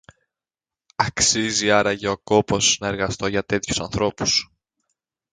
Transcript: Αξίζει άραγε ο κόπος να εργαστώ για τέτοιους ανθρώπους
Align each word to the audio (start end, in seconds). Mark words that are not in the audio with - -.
Αξίζει 0.95 1.71
άραγε 1.71 2.07
ο 2.07 2.17
κόπος 2.17 2.77
να 2.79 2.87
εργαστώ 2.87 3.27
για 3.27 3.43
τέτοιους 3.45 3.79
ανθρώπους 3.79 4.51